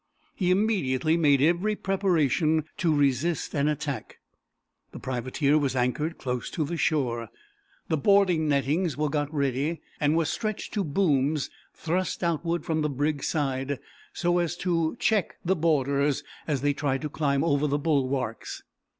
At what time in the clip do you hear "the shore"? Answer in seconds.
6.65-7.29